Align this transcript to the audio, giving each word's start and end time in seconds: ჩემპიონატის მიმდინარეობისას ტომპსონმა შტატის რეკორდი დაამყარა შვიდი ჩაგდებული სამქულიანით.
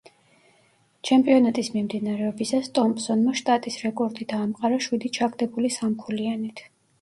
ჩემპიონატის 1.09 1.67
მიმდინარეობისას 1.73 2.69
ტომპსონმა 2.79 3.35
შტატის 3.41 3.77
რეკორდი 3.85 4.27
დაამყარა 4.33 4.81
შვიდი 4.87 5.13
ჩაგდებული 5.19 5.73
სამქულიანით. 5.79 6.67